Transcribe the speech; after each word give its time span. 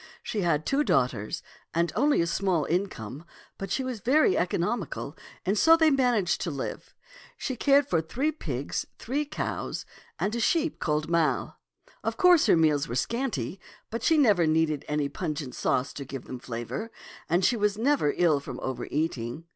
She 0.23 0.41
had 0.41 0.65
two 0.65 0.83
daughters 0.83 1.43
and 1.75 1.93
only 1.95 2.21
a 2.21 2.25
small 2.25 2.65
income, 2.65 3.23
but 3.59 3.69
she 3.69 3.83
was 3.83 3.99
very 3.99 4.35
economical, 4.35 5.15
and 5.45 5.55
so 5.55 5.77
they 5.77 5.91
managed 5.91 6.41
to 6.41 6.49
live. 6.49 6.95
She 7.37 7.55
cared 7.55 7.87
for 7.87 8.01
three 8.01 8.31
pigs, 8.31 8.87
three 8.97 9.25
cows, 9.25 9.85
and 10.17 10.35
a 10.35 10.39
sheep 10.39 10.79
called 10.79 11.07
Mall. 11.07 11.59
Of 12.03 12.17
course 12.17 12.47
her 12.47 12.57
meals 12.57 12.87
were 12.87 12.95
scanty, 12.95 13.59
but 13.91 14.01
she 14.01 14.17
never 14.17 14.47
needed 14.47 14.85
any 14.87 15.07
pungent 15.07 15.53
sauce 15.53 15.93
to 15.93 16.03
give 16.03 16.25
them 16.25 16.39
flavor, 16.39 16.89
and 17.29 17.45
she 17.45 17.55
was 17.55 17.77
never 17.77 18.11
ill 18.17 18.39
from 18.39 18.59
over 18.61 18.87
eating. 18.89 19.45